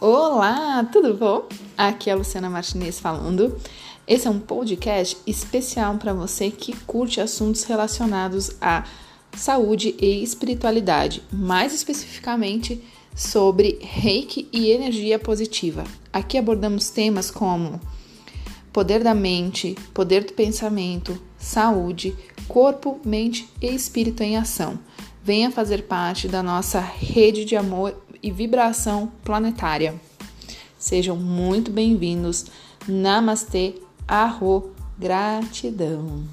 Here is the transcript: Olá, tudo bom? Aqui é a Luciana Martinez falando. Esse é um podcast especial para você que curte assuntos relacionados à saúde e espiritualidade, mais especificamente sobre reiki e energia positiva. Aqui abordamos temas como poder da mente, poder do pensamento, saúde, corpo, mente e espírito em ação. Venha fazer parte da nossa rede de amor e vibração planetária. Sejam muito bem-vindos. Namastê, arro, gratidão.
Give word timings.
Olá, 0.00 0.84
tudo 0.92 1.14
bom? 1.14 1.48
Aqui 1.78 2.10
é 2.10 2.12
a 2.12 2.16
Luciana 2.16 2.50
Martinez 2.50 2.98
falando. 2.98 3.56
Esse 4.06 4.26
é 4.26 4.30
um 4.30 4.40
podcast 4.40 5.16
especial 5.24 5.96
para 5.96 6.12
você 6.12 6.50
que 6.50 6.76
curte 6.78 7.20
assuntos 7.20 7.62
relacionados 7.62 8.50
à 8.60 8.84
saúde 9.32 9.94
e 10.00 10.22
espiritualidade, 10.22 11.22
mais 11.32 11.72
especificamente 11.72 12.82
sobre 13.14 13.78
reiki 13.80 14.48
e 14.52 14.70
energia 14.72 15.16
positiva. 15.18 15.84
Aqui 16.12 16.36
abordamos 16.36 16.90
temas 16.90 17.30
como 17.30 17.80
poder 18.72 19.02
da 19.02 19.14
mente, 19.14 19.76
poder 19.94 20.24
do 20.24 20.32
pensamento, 20.32 21.16
saúde, 21.38 22.16
corpo, 22.48 23.00
mente 23.04 23.48
e 23.62 23.72
espírito 23.72 24.24
em 24.24 24.36
ação. 24.36 24.76
Venha 25.22 25.52
fazer 25.52 25.84
parte 25.84 26.26
da 26.26 26.42
nossa 26.42 26.80
rede 26.80 27.44
de 27.44 27.56
amor 27.56 28.03
e 28.24 28.30
vibração 28.30 29.12
planetária. 29.22 30.00
Sejam 30.78 31.14
muito 31.14 31.70
bem-vindos. 31.70 32.46
Namastê, 32.88 33.74
arro, 34.08 34.72
gratidão. 34.98 36.24